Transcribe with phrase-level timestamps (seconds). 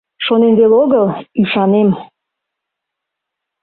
[0.25, 1.05] —Шонем веле огыл,
[1.41, 1.89] ӱшанем.